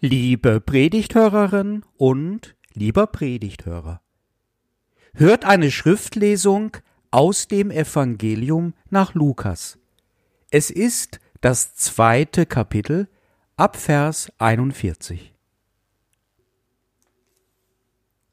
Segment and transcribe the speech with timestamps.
[0.00, 4.02] Liebe Predigthörerin und lieber Predigthörer,
[5.14, 6.76] hört eine Schriftlesung
[7.12, 9.78] aus dem Evangelium nach Lukas.
[10.50, 13.08] Es ist das zweite Kapitel
[13.56, 15.32] ab Vers 41.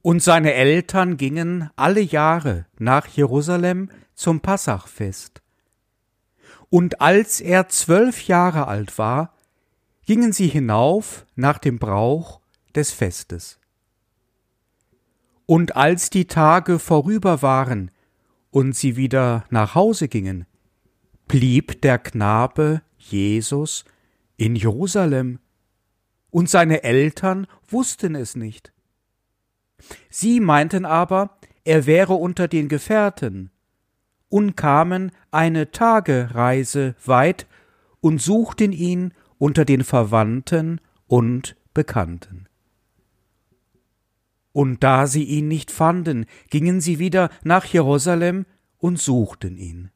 [0.01, 5.43] Und seine Eltern gingen alle Jahre nach Jerusalem zum Passachfest.
[6.69, 9.35] Und als er zwölf Jahre alt war,
[10.11, 12.41] gingen sie hinauf nach dem Brauch
[12.75, 13.61] des Festes.
[15.45, 17.91] Und als die Tage vorüber waren
[18.49, 20.45] und sie wieder nach Hause gingen,
[21.29, 23.85] blieb der Knabe Jesus
[24.35, 25.39] in Jerusalem,
[26.29, 28.73] und seine Eltern wussten es nicht.
[30.09, 33.49] Sie meinten aber, er wäre unter den Gefährten,
[34.27, 37.47] und kamen eine Tagereise weit
[38.01, 42.45] und suchten ihn unter den Verwandten und Bekannten.
[44.51, 48.45] Und da sie ihn nicht fanden, gingen sie wieder nach Jerusalem
[48.77, 49.89] und suchten ihn.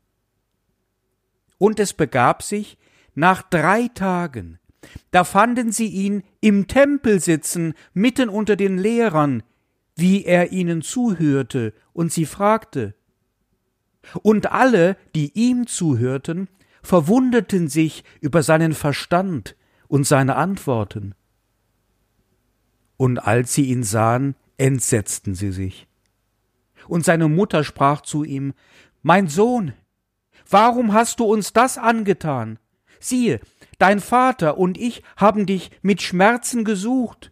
[1.60, 2.80] Und es begab sich,
[3.14, 4.58] nach drei Tagen,
[5.12, 9.44] da fanden sie ihn im Tempel sitzen, mitten unter den Lehrern,
[9.96, 12.96] wie er ihnen zuhörte und sie fragte.
[14.24, 16.50] Und alle, die ihm zuhörten,
[16.86, 19.56] verwunderten sich über seinen Verstand
[19.88, 21.16] und seine Antworten.
[22.98, 25.88] Und als sie ihn sahen, entsetzten sie sich.
[26.88, 28.54] Und seine Mutter sprach zu ihm,
[29.02, 29.74] Mein Sohn,
[30.50, 32.60] warum hast du uns das angetan?
[33.00, 33.40] Siehe,
[33.80, 37.32] dein Vater und ich haben dich mit Schmerzen gesucht.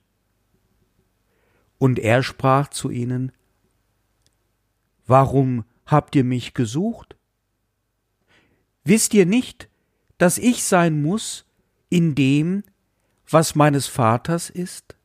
[1.77, 3.31] Und er sprach zu ihnen,
[5.05, 7.17] Warum habt ihr mich gesucht?
[8.83, 9.69] Wisst ihr nicht,
[10.17, 11.45] dass ich sein muss
[11.89, 12.63] in dem,
[13.29, 14.95] was meines Vaters ist?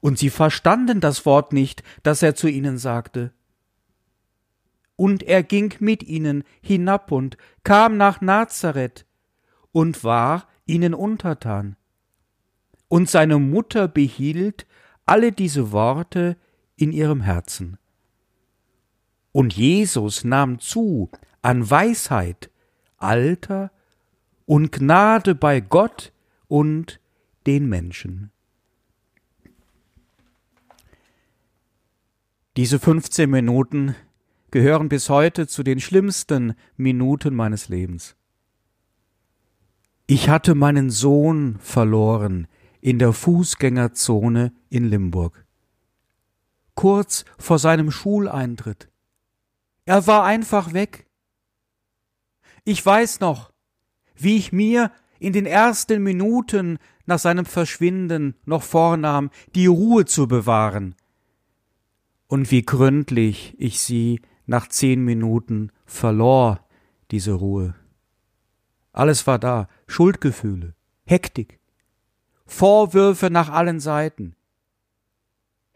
[0.00, 3.32] Und sie verstanden das Wort nicht, das er zu ihnen sagte.
[4.96, 9.06] Und er ging mit ihnen hinab und kam nach Nazareth
[9.70, 11.76] und war ihnen untertan.
[12.88, 14.66] Und seine Mutter behielt
[15.06, 16.36] alle diese Worte
[16.76, 17.78] in ihrem Herzen.
[19.32, 21.10] Und Jesus nahm zu
[21.42, 22.50] an Weisheit,
[22.96, 23.70] Alter
[24.46, 26.12] und Gnade bei Gott
[26.48, 27.00] und
[27.46, 28.30] den Menschen.
[32.56, 33.96] Diese 15 Minuten
[34.50, 38.14] gehören bis heute zu den schlimmsten Minuten meines Lebens.
[40.06, 42.46] Ich hatte meinen Sohn verloren
[42.82, 45.46] in der Fußgängerzone in Limburg.
[46.74, 48.90] Kurz vor seinem Schuleintritt.
[49.86, 51.06] Er war einfach weg.
[52.64, 53.52] Ich weiß noch,
[54.14, 60.28] wie ich mir in den ersten Minuten nach seinem Verschwinden noch vornahm, die Ruhe zu
[60.28, 60.94] bewahren,
[62.28, 66.64] und wie gründlich ich sie nach zehn Minuten verlor,
[67.10, 67.74] diese Ruhe.
[68.92, 70.74] Alles war da, Schuldgefühle,
[71.04, 71.58] Hektik,
[72.46, 74.34] Vorwürfe nach allen Seiten,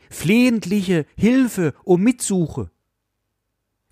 [0.08, 2.70] flehentliche Hilfe um Mitsuche,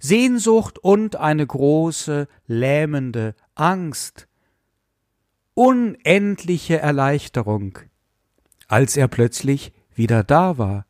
[0.04, 4.28] Sehnsucht und eine große, lähmende Angst,
[5.54, 7.78] unendliche Erleichterung,
[8.68, 10.84] als er plötzlich wieder da war.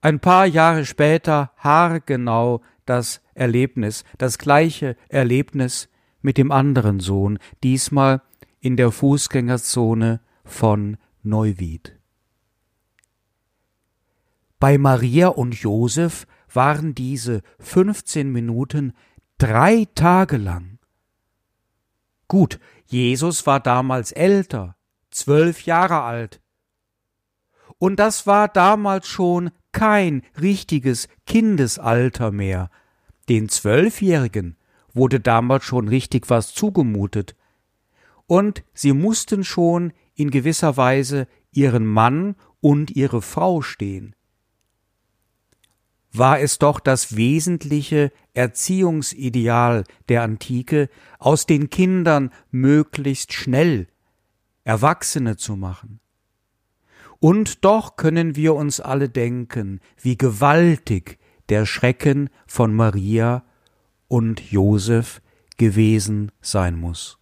[0.00, 5.90] Ein paar Jahre später haargenau das Erlebnis, das gleiche Erlebnis
[6.22, 8.22] mit dem anderen Sohn, diesmal
[8.60, 11.98] in der Fußgängerzone von Neuwied.
[14.58, 18.92] Bei Maria und Josef waren diese 15 Minuten
[19.38, 20.78] drei Tage lang.
[22.26, 24.76] Gut, Jesus war damals älter,
[25.10, 26.40] zwölf Jahre alt.
[27.78, 32.70] Und das war damals schon kein richtiges Kindesalter mehr.
[33.28, 34.56] Den Zwölfjährigen
[34.92, 37.36] wurde damals schon richtig was zugemutet.
[38.26, 44.14] Und sie mussten schon in gewisser Weise ihren Mann und ihre Frau stehen
[46.18, 50.88] war es doch das wesentliche Erziehungsideal der Antike,
[51.18, 53.86] aus den Kindern möglichst schnell
[54.64, 56.00] Erwachsene zu machen.
[57.20, 61.18] Und doch können wir uns alle denken, wie gewaltig
[61.48, 63.44] der Schrecken von Maria
[64.06, 65.20] und Josef
[65.56, 67.18] gewesen sein muss.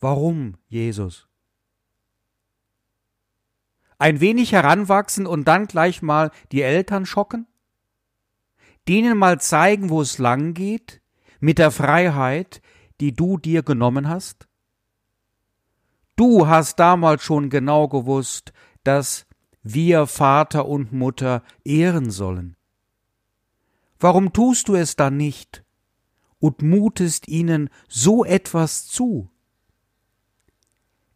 [0.00, 1.27] Warum, Jesus?
[3.98, 7.46] Ein wenig heranwachsen und dann gleich mal die Eltern schocken?
[8.86, 11.02] Denen mal zeigen, wo es lang geht,
[11.40, 12.62] mit der Freiheit,
[13.00, 14.48] die du dir genommen hast?
[16.16, 18.52] Du hast damals schon genau gewusst,
[18.82, 19.26] dass
[19.62, 22.56] wir Vater und Mutter ehren sollen.
[24.00, 25.64] Warum tust du es dann nicht
[26.38, 29.30] und mutest ihnen so etwas zu?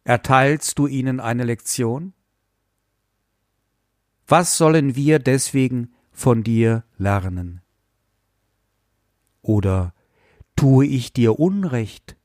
[0.03, 2.13] Erteilst du ihnen eine Lektion?
[4.27, 7.61] Was sollen wir deswegen von dir lernen?
[9.41, 9.93] Oder
[10.55, 12.15] tue ich dir Unrecht?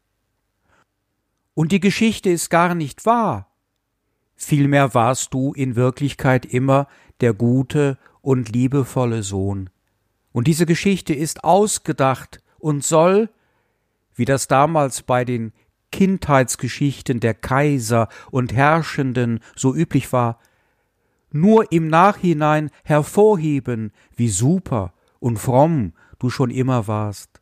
[1.54, 3.50] Und die Geschichte ist gar nicht wahr.
[4.36, 6.86] Vielmehr warst du in Wirklichkeit immer
[7.20, 9.68] der gute und liebevolle Sohn.
[10.30, 13.30] Und diese Geschichte ist ausgedacht und soll,
[14.14, 15.52] wie das damals bei den
[15.90, 20.38] Kindheitsgeschichten der Kaiser und Herrschenden so üblich war,
[21.30, 27.40] nur im Nachhinein hervorheben, wie super und fromm du schon immer warst.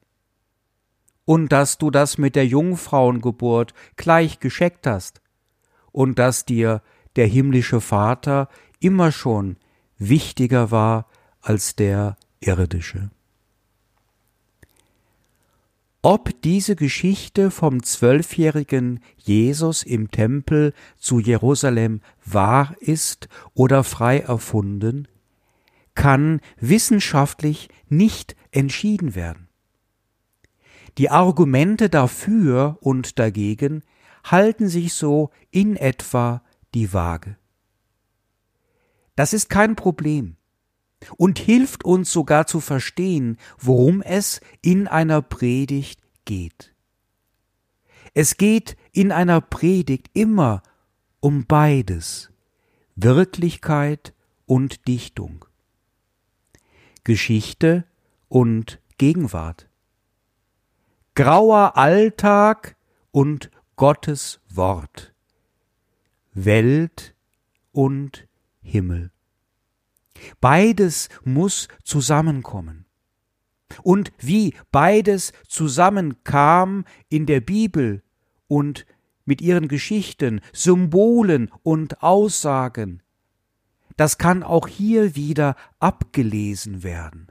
[1.24, 5.20] Und dass du das mit der Jungfrauengeburt gleich gescheckt hast,
[5.92, 6.82] und dass dir
[7.16, 8.48] der himmlische Vater
[8.80, 9.56] immer schon
[9.96, 11.06] wichtiger war
[11.40, 13.10] als der irdische.
[16.08, 25.08] Ob diese Geschichte vom zwölfjährigen Jesus im Tempel zu Jerusalem wahr ist oder frei erfunden,
[25.96, 29.48] kann wissenschaftlich nicht entschieden werden.
[30.96, 33.82] Die Argumente dafür und dagegen
[34.22, 37.36] halten sich so in etwa die Waage.
[39.16, 40.36] Das ist kein Problem
[41.16, 46.74] und hilft uns sogar zu verstehen, worum es in einer Predigt geht.
[48.14, 50.62] Es geht in einer Predigt immer
[51.20, 52.30] um beides,
[52.94, 54.14] Wirklichkeit
[54.46, 55.44] und Dichtung,
[57.04, 57.84] Geschichte
[58.28, 59.68] und Gegenwart,
[61.14, 62.76] grauer Alltag
[63.10, 65.12] und Gottes Wort,
[66.32, 67.14] Welt
[67.72, 68.26] und
[68.62, 69.10] Himmel.
[70.40, 72.86] Beides muss zusammenkommen.
[73.82, 78.02] Und wie beides zusammenkam in der Bibel
[78.48, 78.86] und
[79.24, 83.02] mit ihren Geschichten, Symbolen und Aussagen,
[83.96, 87.28] das kann auch hier wieder abgelesen werden.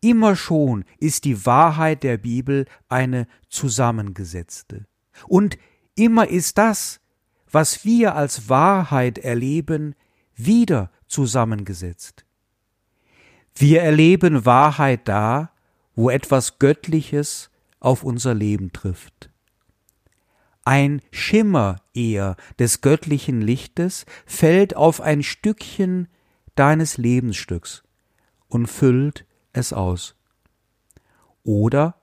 [0.00, 4.86] Immer schon ist die Wahrheit der Bibel eine zusammengesetzte.
[5.28, 5.58] Und
[5.94, 7.00] immer ist das,
[7.50, 9.94] was wir als Wahrheit erleben,
[10.34, 12.24] wieder zusammengesetzt.
[13.54, 15.50] Wir erleben Wahrheit da,
[15.94, 19.30] wo etwas Göttliches auf unser Leben trifft.
[20.64, 26.08] Ein Schimmer eher des göttlichen Lichtes fällt auf ein Stückchen
[26.54, 27.82] deines Lebensstücks
[28.48, 30.14] und füllt es aus.
[31.42, 31.99] Oder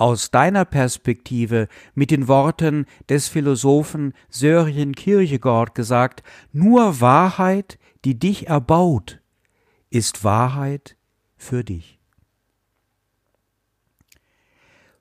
[0.00, 8.48] aus deiner Perspektive mit den Worten des Philosophen Sören Kierkegaard gesagt, nur Wahrheit die dich
[8.48, 9.20] erbaut,
[9.90, 10.96] ist Wahrheit
[11.36, 11.98] für dich.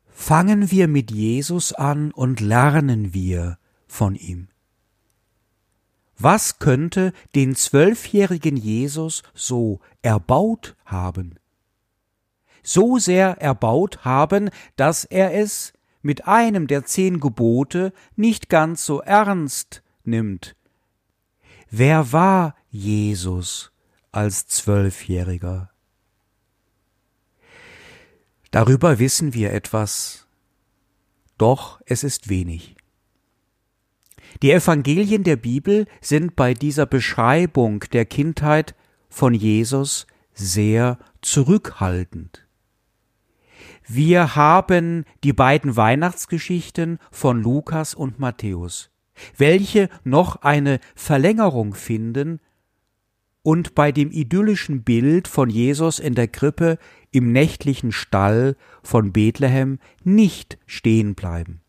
[0.10, 3.58] Fangen wir mit Jesus an und lernen wir
[3.88, 4.50] von ihm.
[6.18, 11.39] Was könnte den zwölfjährigen Jesus so erbaut haben?
[12.72, 15.74] So sehr erbaut haben, dass er es
[16.04, 20.56] mit einem der zehn Gebote nicht ganz so ernst nimmt.
[21.72, 23.72] Wer war Jesus
[24.12, 25.72] als Zwölfjähriger.
[28.52, 30.28] Darüber wissen wir etwas,
[31.40, 32.76] doch es ist wenig.
[34.44, 38.76] Die Evangelien der Bibel sind bei dieser Beschreibung der Kindheit
[39.10, 42.46] von Jesus sehr zurückhaltend.
[43.92, 48.92] Wir haben die beiden Weihnachtsgeschichten von Lukas und Matthäus,
[49.36, 52.40] welche noch eine Verlängerung finden
[53.42, 56.78] und bei dem idyllischen Bild von Jesus in der Krippe
[57.10, 61.62] im nächtlichen Stall von Bethlehem nicht stehen bleiben.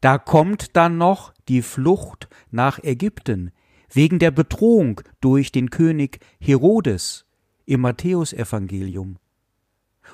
[0.00, 3.50] Da kommt dann noch die Flucht nach Ägypten
[3.92, 7.26] wegen der Bedrohung durch den König Herodes
[7.66, 9.18] im Matthäusevangelium.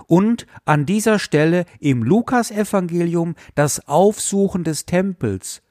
[0.07, 5.63] Und an dieser Stelle im Lukasevangelium das Aufsuchen des Tempels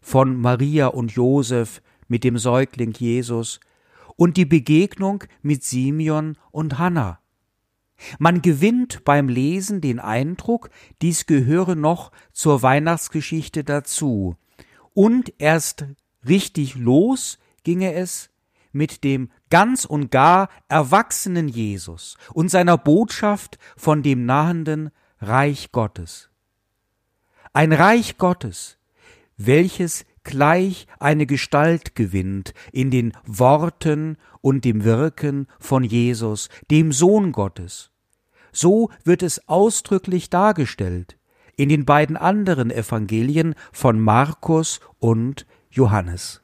[0.00, 3.60] von Maria und Josef mit dem Säugling Jesus
[4.16, 7.20] und die Begegnung mit Simeon und Hannah.
[8.18, 14.36] Man gewinnt beim Lesen den Eindruck, dies gehöre noch zur Weihnachtsgeschichte dazu.
[14.92, 15.86] Und erst
[16.26, 18.30] richtig los ginge es
[18.72, 26.28] mit dem ganz und gar erwachsenen Jesus und seiner Botschaft von dem nahenden Reich Gottes.
[27.52, 28.78] Ein Reich Gottes,
[29.36, 37.30] welches gleich eine Gestalt gewinnt in den Worten und dem Wirken von Jesus, dem Sohn
[37.30, 37.92] Gottes.
[38.50, 41.16] So wird es ausdrücklich dargestellt
[41.54, 46.43] in den beiden anderen Evangelien von Markus und Johannes.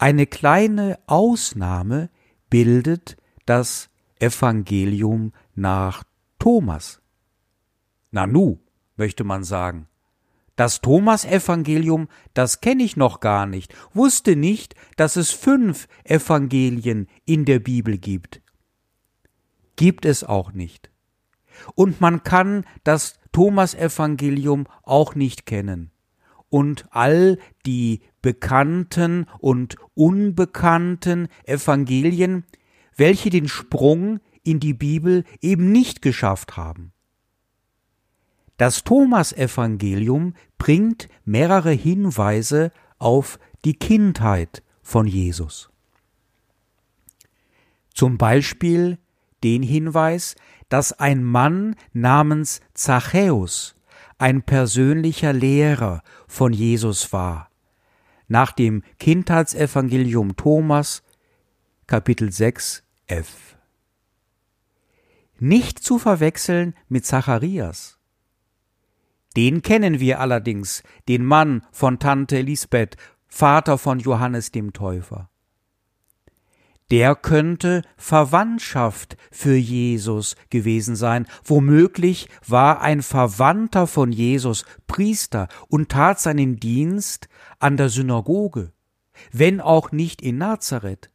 [0.00, 2.08] Eine kleine Ausnahme
[2.48, 6.04] bildet das Evangelium nach
[6.38, 7.02] Thomas.
[8.10, 8.60] Nanu,
[8.96, 9.88] möchte man sagen.
[10.56, 17.44] Das Thomas-Evangelium, das kenne ich noch gar nicht, wusste nicht, dass es fünf Evangelien in
[17.44, 18.40] der Bibel gibt.
[19.76, 20.90] Gibt es auch nicht.
[21.74, 25.90] Und man kann das Thomas-Evangelium auch nicht kennen.
[26.50, 32.44] Und all die bekannten und unbekannten Evangelien,
[32.96, 36.92] welche den Sprung in die Bibel eben nicht geschafft haben.
[38.56, 45.70] Das Thomas-Evangelium bringt mehrere Hinweise auf die Kindheit von Jesus.
[47.94, 48.98] Zum Beispiel
[49.42, 50.36] den Hinweis,
[50.68, 53.76] dass ein Mann namens Zachäus
[54.18, 57.50] ein persönlicher Lehrer von Jesus war.
[58.28, 61.02] Nach dem Kindheitsevangelium Thomas,
[61.88, 63.56] Kapitel 6, f.
[65.40, 67.98] Nicht zu verwechseln mit Zacharias.
[69.36, 72.96] Den kennen wir allerdings, den Mann von Tante Lisbeth,
[73.26, 75.29] Vater von Johannes dem Täufer.
[76.90, 81.26] Der könnte Verwandtschaft für Jesus gewesen sein.
[81.44, 87.28] Womöglich war ein Verwandter von Jesus Priester und tat seinen Dienst
[87.60, 88.72] an der Synagoge,
[89.30, 91.10] wenn auch nicht in Nazareth.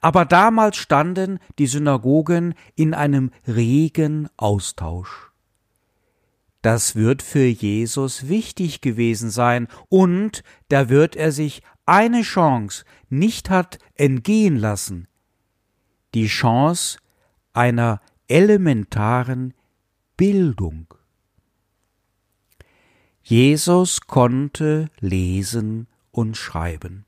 [0.00, 5.30] Aber damals standen die Synagogen in einem regen Austausch.
[6.62, 12.84] Das wird für Jesus wichtig gewesen sein, und da wird er sich eine Chance
[13.18, 15.08] nicht hat entgehen lassen,
[16.14, 16.98] die Chance
[17.52, 19.54] einer elementaren
[20.16, 20.94] Bildung.
[23.22, 27.06] Jesus konnte lesen und schreiben.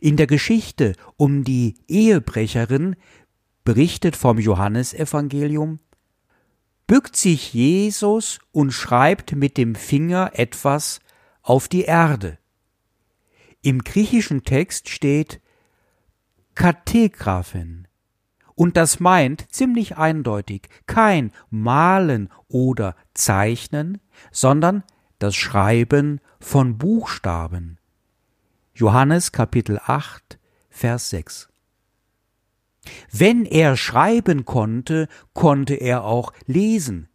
[0.00, 2.96] In der Geschichte um die Ehebrecherin
[3.64, 5.78] berichtet vom Johannesevangelium
[6.86, 11.00] bückt sich Jesus und schreibt mit dem Finger etwas
[11.42, 12.38] auf die Erde.
[13.66, 15.40] Im griechischen Text steht
[16.54, 17.88] Kategraphen.
[18.54, 24.84] Und das meint ziemlich eindeutig kein Malen oder Zeichnen, sondern
[25.18, 27.80] das Schreiben von Buchstaben.
[28.72, 30.38] Johannes Kapitel 8,
[30.70, 31.48] Vers 6.
[33.10, 37.08] Wenn er schreiben konnte, konnte er auch lesen.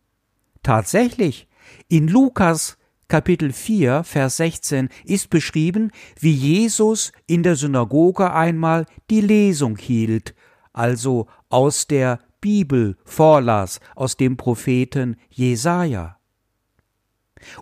[0.63, 1.47] Tatsächlich,
[1.87, 2.77] in Lukas
[3.11, 10.33] Kapitel 4, Vers 16 ist beschrieben, wie Jesus in der Synagoge einmal die Lesung hielt,
[10.71, 16.19] also aus der Bibel vorlas, aus dem Propheten Jesaja.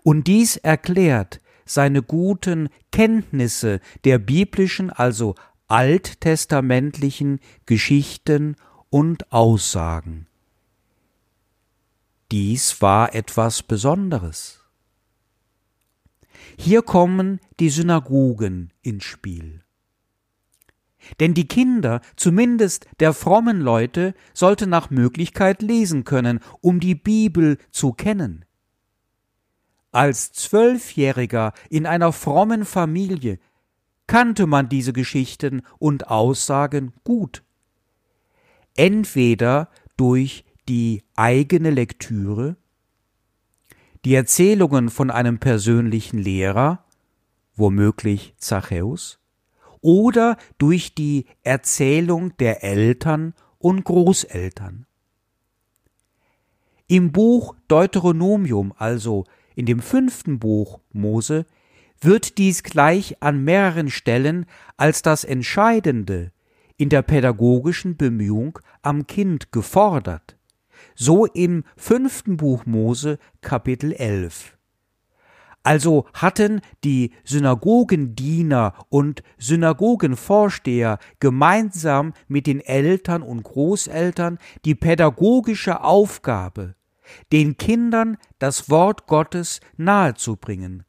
[0.04, 5.34] Und dies erklärt seine guten Kenntnisse der biblischen, also
[5.68, 8.56] alttestamentlichen Geschichten
[8.92, 10.28] und Aussagen.
[12.32, 14.59] Dies war etwas Besonderes.
[16.62, 19.64] Hier kommen die Synagogen ins Spiel.
[21.22, 27.60] Denn die Kinder, zumindest der frommen Leute, sollten nach Möglichkeit lesen können, um die Bibel
[27.72, 28.44] zu kennen.
[29.94, 33.40] Als Zwölfjähriger in einer frommen Familie
[34.06, 37.42] kannte man diese Geschichten und Aussagen gut.
[38.76, 42.58] Entweder durch die eigene Lektüre,
[44.06, 46.86] die Erzählungen von einem persönlichen Lehrer,
[47.56, 49.20] womöglich Zachäus,
[49.82, 54.86] oder durch die Erzählung der Eltern und Großeltern.
[56.88, 59.26] Im Buch Deuteronomium, also
[59.56, 61.46] in dem fünften Buch Mose,
[62.02, 64.46] wird dies gleich an mehreren Stellen
[64.78, 66.32] als das Entscheidende
[66.78, 70.39] in der pädagogischen Bemühung am Kind gefordert.
[71.02, 74.58] So im fünften Buch Mose Kapitel 11.
[75.64, 86.76] Also hatten die Synagogendiener und Synagogenvorsteher gemeinsam mit den Eltern und Großeltern die pädagogische Aufgabe,
[87.32, 90.84] den Kindern das Wort Gottes nahezubringen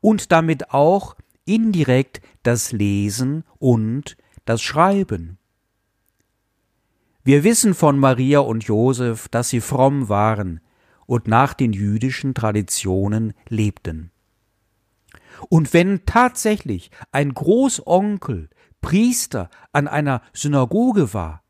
[0.00, 5.38] und damit auch indirekt das Lesen und das Schreiben.
[7.24, 10.60] Wir wissen von Maria und Josef, dass sie fromm waren
[11.06, 14.10] und nach den jüdischen Traditionen lebten.
[15.48, 18.50] Und wenn tatsächlich ein Großonkel
[18.82, 21.42] Priester an einer Synagoge war,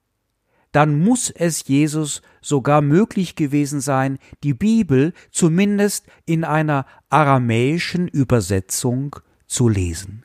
[0.71, 9.17] dann muss es Jesus sogar möglich gewesen sein, die Bibel zumindest in einer aramäischen Übersetzung
[9.47, 10.25] zu lesen.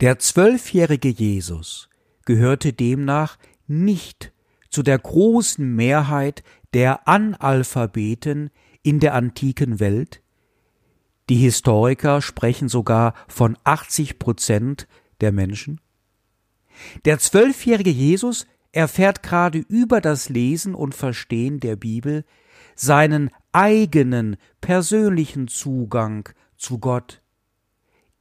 [0.00, 1.89] Der zwölfjährige Jesus
[2.24, 4.32] gehörte demnach nicht
[4.68, 6.42] zu der großen Mehrheit
[6.74, 8.50] der Analphabeten
[8.82, 10.22] in der antiken Welt.
[11.28, 14.88] Die Historiker sprechen sogar von 80 Prozent
[15.20, 15.80] der Menschen.
[17.04, 22.24] Der zwölfjährige Jesus erfährt gerade über das Lesen und Verstehen der Bibel
[22.74, 27.22] seinen eigenen persönlichen Zugang zu Gott,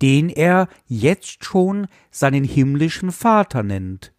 [0.01, 4.13] den er jetzt schon seinen himmlischen Vater nennt.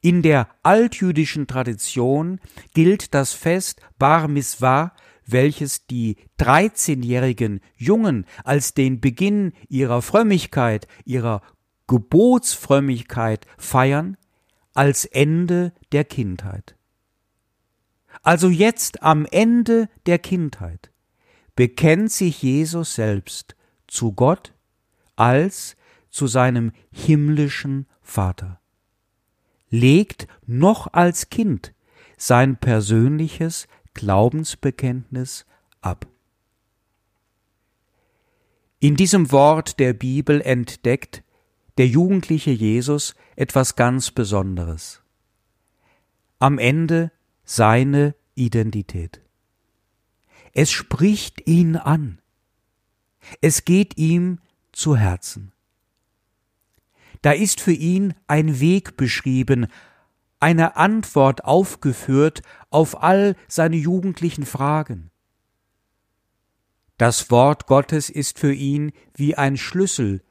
[0.00, 2.40] In der altjüdischen Tradition
[2.74, 11.42] gilt das Fest Bar Mitzvah, welches die dreizehnjährigen Jungen als den Beginn ihrer Frömmigkeit, ihrer
[11.86, 14.16] Gebotsfrömmigkeit feiern
[14.74, 16.76] als Ende der Kindheit.
[18.22, 20.90] Also jetzt am Ende der Kindheit
[21.54, 24.51] bekennt sich Jesus selbst zu Gott
[25.22, 25.76] als
[26.10, 28.60] zu seinem himmlischen Vater,
[29.70, 31.72] legt noch als Kind
[32.16, 35.46] sein persönliches Glaubensbekenntnis
[35.80, 36.08] ab.
[38.80, 41.22] In diesem Wort der Bibel entdeckt
[41.78, 45.04] der jugendliche Jesus etwas ganz Besonderes.
[46.40, 47.12] Am Ende
[47.44, 49.20] seine Identität.
[50.52, 52.18] Es spricht ihn an.
[53.40, 54.40] Es geht ihm
[54.72, 55.52] zu Herzen.
[57.22, 59.68] Da ist für ihn ein Weg beschrieben,
[60.40, 65.10] eine Antwort aufgeführt auf all seine jugendlichen Fragen.
[66.98, 70.22] Das Wort Gottes ist für ihn wie ein Schlüssel,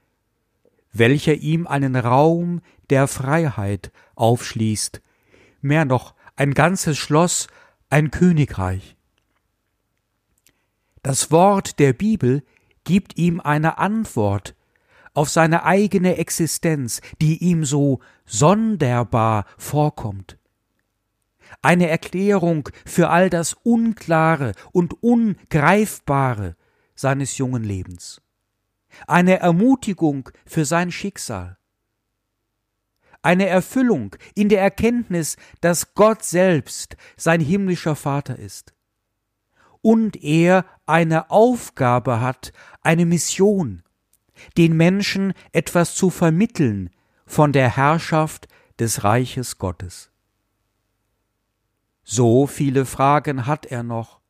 [0.91, 5.01] welcher ihm einen Raum der Freiheit aufschließt,
[5.61, 7.47] mehr noch ein ganzes Schloss,
[7.89, 8.97] ein Königreich.
[11.03, 12.43] Das Wort der Bibel
[12.83, 14.55] gibt ihm eine Antwort
[15.13, 20.37] auf seine eigene Existenz, die ihm so sonderbar vorkommt.
[21.61, 26.55] Eine Erklärung für all das Unklare und Ungreifbare
[26.95, 28.21] seines jungen Lebens.
[29.07, 31.57] Eine Ermutigung für sein Schicksal,
[33.21, 38.73] eine Erfüllung in der Erkenntnis, dass Gott selbst sein himmlischer Vater ist
[39.81, 43.83] und er eine Aufgabe hat, eine Mission,
[44.57, 46.89] den Menschen etwas zu vermitteln
[47.25, 48.47] von der Herrschaft
[48.79, 50.11] des Reiches Gottes.
[52.03, 54.21] So viele Fragen hat er noch,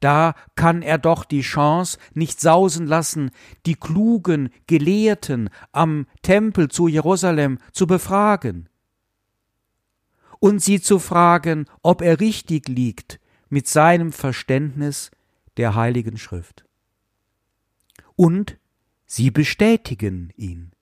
[0.00, 3.30] da kann er doch die Chance nicht sausen lassen,
[3.66, 8.68] die klugen Gelehrten am Tempel zu Jerusalem zu befragen
[10.38, 15.10] und sie zu fragen, ob er richtig liegt mit seinem Verständnis
[15.56, 16.64] der Heiligen Schrift.
[18.16, 18.58] Und
[19.06, 20.72] sie bestätigen ihn.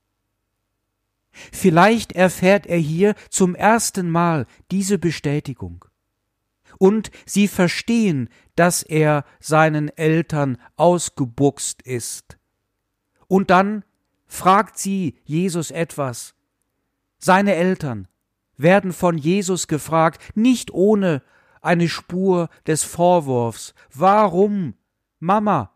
[1.30, 5.84] Vielleicht erfährt er hier zum ersten Mal diese Bestätigung
[6.78, 12.38] und sie verstehen, dass er seinen Eltern ausgebuchst ist.
[13.28, 13.84] Und dann
[14.26, 16.34] fragt sie Jesus etwas.
[17.18, 18.08] Seine Eltern
[18.56, 21.22] werden von Jesus gefragt, nicht ohne
[21.66, 23.74] eine Spur des Vorwurfs.
[23.92, 24.74] Warum,
[25.18, 25.72] Mama,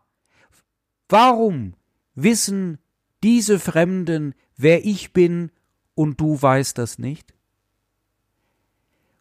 [1.09, 1.75] warum
[2.15, 2.79] wissen
[3.23, 5.51] diese Fremden, wer ich bin,
[5.93, 7.33] und du weißt das nicht?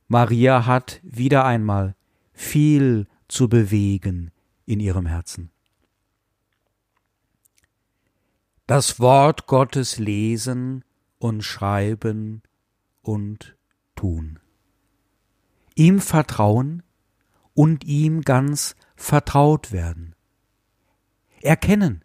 [0.09, 1.95] Maria hat wieder einmal
[2.33, 4.33] viel zu bewegen
[4.67, 5.51] in ihrem Herzen.
[8.67, 10.85] Das Wort Gottes lesen
[11.19, 12.43] und schreiben
[13.03, 13.57] und
[13.95, 14.40] tun.
[15.81, 16.83] Ihm vertrauen
[17.55, 20.15] und ihm ganz vertraut werden.
[21.41, 22.05] Erkennen,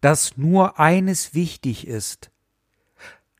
[0.00, 2.32] dass nur eines wichtig ist,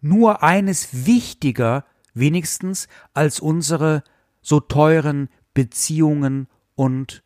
[0.00, 1.84] nur eines wichtiger
[2.14, 4.04] wenigstens als unsere
[4.40, 7.24] so teuren Beziehungen und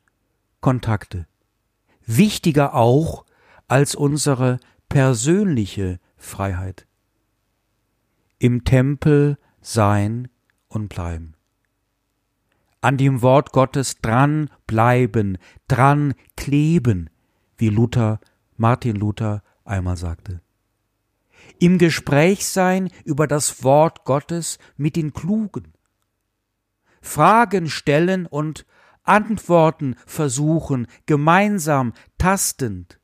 [0.63, 1.27] Kontakte.
[2.07, 3.27] Wichtiger auch
[3.69, 6.87] als unsere persönliche Freiheit.
[8.39, 10.29] Im Tempel sein
[10.69, 11.34] und bleiben.
[12.85, 17.09] An dem Wort Gottes dran bleiben, dran kleben,
[17.57, 18.21] wie Luther,
[18.57, 20.45] Martin Luther einmal sagte
[21.59, 25.73] im Gespräch sein über das Wort Gottes mit den Klugen.
[27.01, 28.67] Fragen stellen und
[29.03, 32.99] Antworten versuchen, gemeinsam tastend,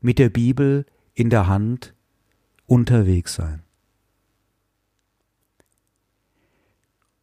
[0.00, 1.94] mit der Bibel in der Hand
[2.66, 3.61] unterwegs sein.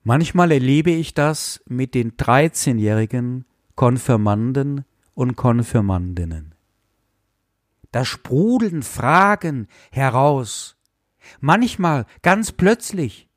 [0.03, 6.55] Manchmal erlebe ich das mit den 13-jährigen Konfirmanden und Konfirmandinnen.
[7.91, 10.77] Da sprudeln Fragen heraus,
[11.39, 13.29] manchmal ganz plötzlich,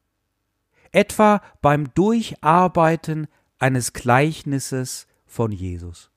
[0.93, 3.27] etwa beim Durcharbeiten
[3.59, 6.11] eines Gleichnisses von Jesus.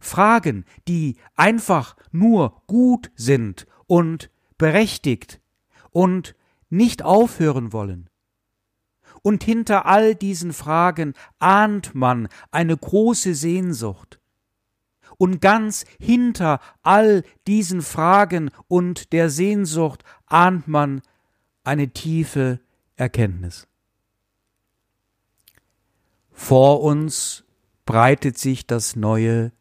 [0.00, 5.40] Fragen, die einfach nur gut sind und berechtigt
[5.90, 6.34] und
[6.70, 8.07] nicht aufhören wollen.
[9.22, 14.20] Und hinter all diesen Fragen ahnt man eine große Sehnsucht.
[15.16, 21.02] Und ganz hinter all diesen Fragen und der Sehnsucht ahnt man
[21.64, 22.60] eine tiefe
[22.96, 23.66] Erkenntnis.
[26.30, 27.44] Vor uns
[27.84, 29.52] breitet sich das neue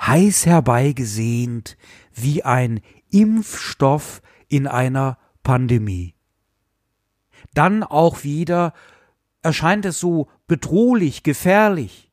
[0.00, 1.76] Heiß herbeigesehnt
[2.12, 6.14] wie ein Impfstoff in einer Pandemie.
[7.54, 8.72] Dann auch wieder
[9.42, 12.12] erscheint es so bedrohlich, gefährlich,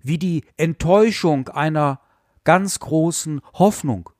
[0.00, 2.00] wie die Enttäuschung einer
[2.44, 4.10] ganz großen Hoffnung.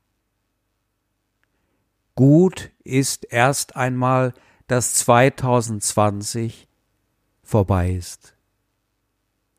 [2.14, 4.34] Gut ist erst einmal,
[4.66, 6.68] dass 2020
[7.42, 8.34] vorbei ist.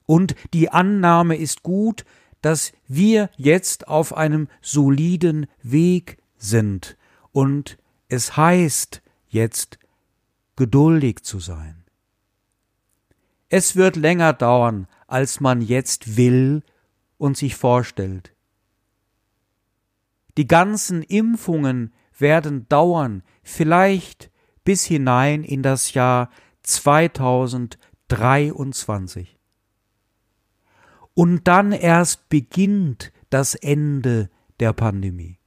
[0.05, 2.03] Und die Annahme ist gut,
[2.41, 6.97] dass wir jetzt auf einem soliden Weg sind
[7.31, 9.77] und es heißt jetzt
[10.55, 11.83] geduldig zu sein.
[13.49, 16.63] Es wird länger dauern, als man jetzt will
[17.17, 18.33] und sich vorstellt.
[20.37, 24.31] Die ganzen Impfungen werden dauern, vielleicht
[24.63, 26.29] bis hinein in das Jahr
[26.63, 29.38] 2023.
[31.19, 34.29] Und dann erst beginnt das Ende
[34.61, 35.37] der Pandemie.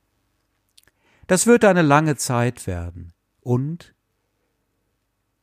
[1.29, 3.95] Das wird eine lange Zeit werden und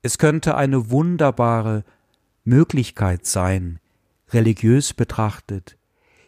[0.04, 1.84] es könnte eine wunderbare
[2.44, 3.80] Möglichkeit sein,
[4.30, 5.80] religiös betrachtet,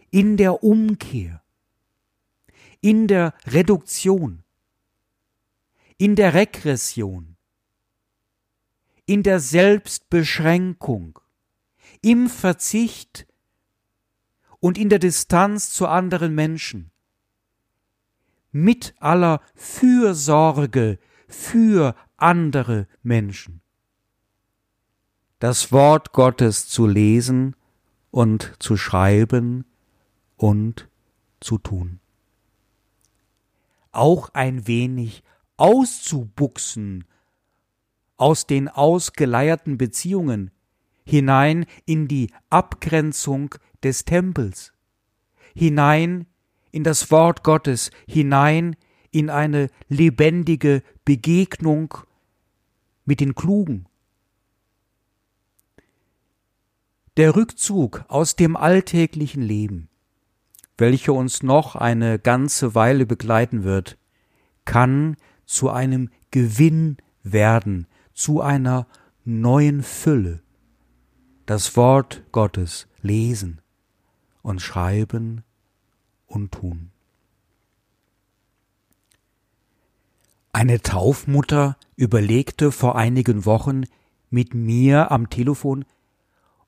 [0.09, 1.43] in der Umkehr,
[2.79, 4.41] in der Reduktion,
[5.99, 7.35] in der Regression,
[9.05, 11.19] in der Selbstbeschränkung,
[12.01, 13.27] im Verzicht
[14.61, 16.91] und in der Distanz zu anderen Menschen,
[18.53, 23.61] mit aller Fürsorge für andere Menschen.
[25.39, 27.55] Das Wort Gottes zu lesen
[28.11, 29.65] und zu schreiben
[30.37, 30.87] und
[31.39, 31.99] zu tun.
[33.91, 35.23] Auch ein wenig
[35.57, 37.05] auszubuchsen
[38.17, 40.51] aus den ausgeleierten Beziehungen
[41.05, 44.73] hinein in die Abgrenzung des Tempels,
[45.55, 46.27] hinein
[46.71, 48.75] in das Wort Gottes, hinein
[49.11, 51.97] in eine lebendige Begegnung
[53.05, 53.87] mit den Klugen.
[57.17, 59.89] Der Rückzug aus dem alltäglichen Leben,
[60.77, 63.97] welcher uns noch eine ganze Weile begleiten wird,
[64.63, 68.87] kann zu einem Gewinn werden, zu einer
[69.25, 70.41] neuen Fülle.
[71.45, 73.61] Das Wort Gottes lesen
[74.41, 75.43] und schreiben
[76.27, 76.91] und tun.
[80.53, 83.83] Eine Taufmutter überlegte vor einigen Wochen
[84.29, 85.85] mit mir am Telefon,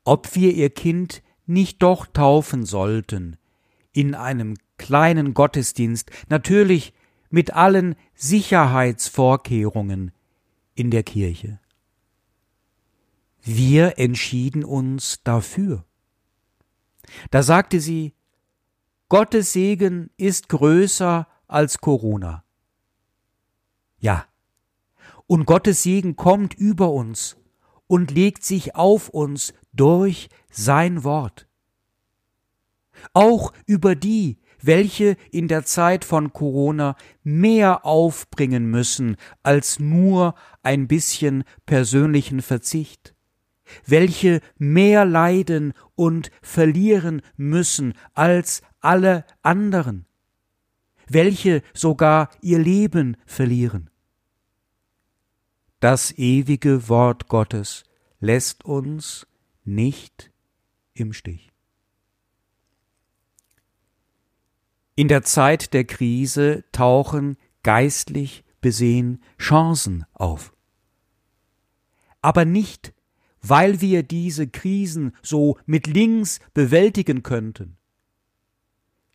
[0.04, 3.38] ob wir ihr Kind nicht doch taufen sollten,
[3.92, 6.94] in einem kleinen Gottesdienst, natürlich
[7.30, 10.12] mit allen Sicherheitsvorkehrungen
[10.76, 11.60] in der Kirche.
[13.44, 15.86] Wir entschieden uns dafür.
[17.30, 18.14] Da sagte sie,
[19.10, 22.46] Gottes Segen ist größer als Corona.
[24.00, 24.26] Ja,
[25.28, 27.38] und Gottes Segen kommt über uns
[27.88, 31.48] und legt sich auf uns durch sein Wort.
[33.14, 40.88] Auch über die, welche in der Zeit von Corona mehr aufbringen müssen als nur ein
[40.88, 43.13] bisschen persönlichen Verzicht,
[43.86, 50.06] welche mehr leiden und verlieren müssen als alle anderen,
[51.08, 53.90] welche sogar ihr Leben verlieren.
[55.80, 57.84] Das ewige Wort Gottes
[58.20, 59.28] lässt uns
[59.66, 60.32] nicht
[60.94, 61.52] im Stich.
[64.96, 70.54] In der Zeit der Krise tauchen geistlich besehen Chancen auf.
[72.22, 72.94] Aber nicht,
[73.44, 77.78] weil wir diese Krisen so mit links bewältigen könnten.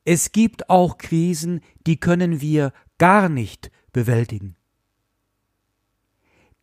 [0.05, 4.57] Es gibt auch Krisen, die können wir gar nicht bewältigen.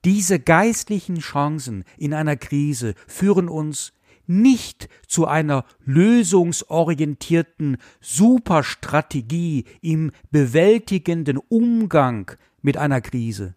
[0.06, 3.92] Diese geistlichen Chancen in einer Krise führen uns
[4.28, 13.56] nicht zu einer lösungsorientierten Superstrategie im bewältigenden Umgang mit einer Krise.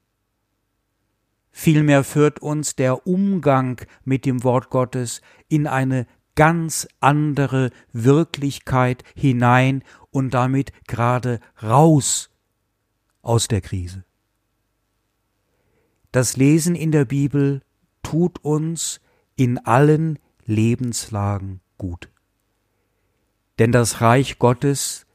[1.61, 9.83] Vielmehr führt uns der Umgang mit dem Wort Gottes in eine ganz andere Wirklichkeit hinein
[10.12, 12.31] und damit gerade raus
[13.23, 14.05] aus der Krise.
[16.12, 17.62] Das Lesen in der Bibel
[18.05, 19.01] tut uns
[19.35, 22.09] in allen Lebenslagen gut.
[23.59, 25.07] Denn das Reich Gottes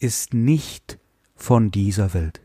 [0.00, 0.98] ist nicht
[1.36, 2.43] von dieser Welt.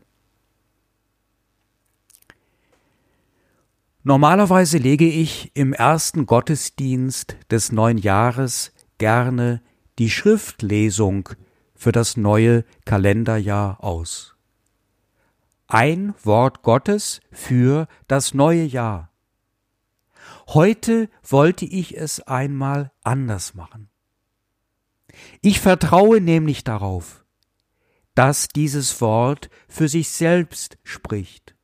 [4.02, 9.62] Normalerweise lege ich im ersten Gottesdienst des neuen Jahres gerne
[9.98, 11.28] die Schriftlesung
[11.74, 14.36] für das neue Kalenderjahr aus
[15.70, 19.12] ein Wort Gottes für das neue Jahr.
[20.48, 23.88] Heute wollte ich es einmal anders machen.
[25.40, 27.24] Ich vertraue nämlich darauf,
[28.14, 31.54] dass dieses Wort für sich selbst spricht.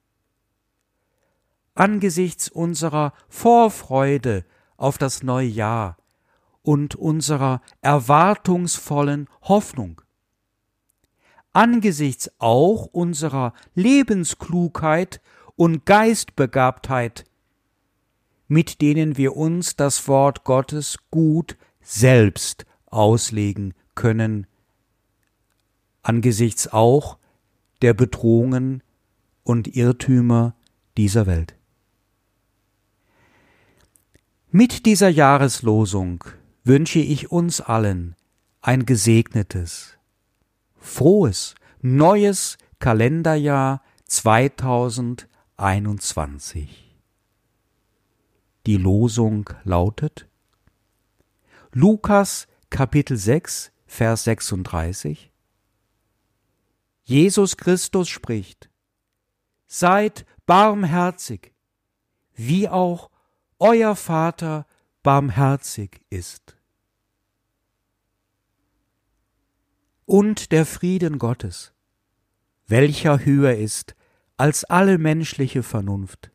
[1.77, 4.45] Angesichts unserer Vorfreude
[4.77, 5.97] auf das neue Jahr
[6.63, 10.03] und unserer erwartungsvollen Hoffnung
[11.57, 15.23] angesichts auch unserer Lebensklugheit
[15.57, 17.25] und Geistbegabtheit,
[18.47, 24.47] mit denen wir uns das Wort Gottes gut selbst auslegen können,
[26.03, 27.17] angesichts auch
[27.81, 28.83] der Bedrohungen
[29.43, 30.55] und Irrtümer
[30.99, 31.57] dieser Welt.
[34.53, 36.23] Mit dieser Jahreslosung
[36.63, 38.15] wünsche ich uns allen
[38.61, 39.99] ein gesegnetes,
[40.79, 46.97] frohes neues Kalenderjahr 2021.
[48.67, 50.29] Die Losung lautet
[51.73, 55.33] Lukas Kapitel 6 Vers 36
[57.03, 58.71] Jesus Christus spricht
[59.67, 61.53] Seid barmherzig,
[62.35, 63.11] wie auch
[63.59, 64.67] euer Vater
[65.03, 66.57] barmherzig ist.
[70.07, 71.73] und der Frieden Gottes,
[72.67, 73.95] welcher höher ist
[74.37, 76.31] als alle menschliche Vernunft.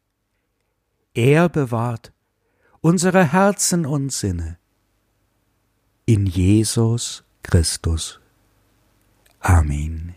[1.14, 2.14] Er bewahrt
[2.82, 4.58] unsere Herzen und Sinne
[6.06, 8.20] in Jesus Christus.
[9.40, 10.16] Amen.